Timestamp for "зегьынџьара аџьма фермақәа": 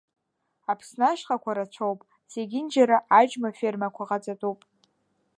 2.31-4.09